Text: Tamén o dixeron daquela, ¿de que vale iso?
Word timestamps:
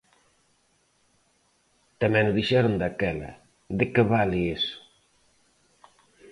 Tamén 2.01 2.25
o 2.31 2.35
dixeron 2.39 2.73
daquela, 2.81 3.31
¿de 3.77 3.85
que 3.93 4.03
vale 4.13 4.37
iso? 4.57 4.77